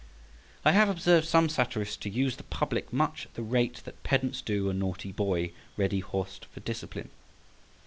[0.65, 4.41] I have observed some satirists to use the public much at the rate that pedants
[4.41, 7.11] do a naughty boy ready horsed for discipline.